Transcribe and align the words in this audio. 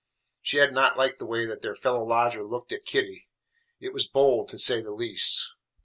She 0.41 0.57
had 0.57 0.73
not 0.73 0.97
liked 0.97 1.19
the 1.19 1.27
way 1.27 1.45
that 1.45 1.61
their 1.61 1.75
fellow 1.75 2.03
lodger 2.03 2.43
looked 2.43 2.71
at 2.71 2.85
Kitty. 2.85 3.29
It 3.79 3.93
was 3.93 4.07
bold, 4.07 4.47
to 4.49 4.57
say 4.57 4.81
the 4.81 4.89
least. 4.89 5.47